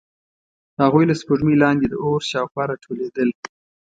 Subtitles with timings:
[0.81, 3.29] هغوی له سپوږمۍ لاندې د اور شاوخوا راټولېدل.